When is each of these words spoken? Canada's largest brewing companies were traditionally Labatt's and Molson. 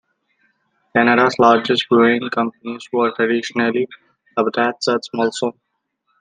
Canada's 0.95 1.37
largest 1.37 1.87
brewing 1.87 2.27
companies 2.31 2.89
were 2.91 3.13
traditionally 3.15 3.87
Labatt's 4.35 4.87
and 4.87 4.99
Molson. 5.13 5.51